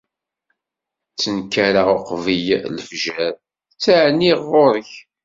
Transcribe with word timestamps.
Ttnekkareɣ 1.11 1.87
uqbel 1.97 2.47
lefjer, 2.75 3.33
ttɛenniɣ 3.73 4.39
ɣur-k. 4.51 4.91